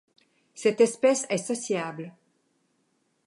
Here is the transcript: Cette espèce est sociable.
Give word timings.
Cette 0.55 0.81
espèce 0.81 1.27
est 1.29 1.37
sociable. 1.37 2.15